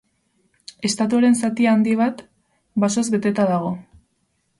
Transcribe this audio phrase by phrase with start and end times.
[0.87, 2.23] Estatuaren zati handi bat
[2.85, 3.71] basoz beteta dago.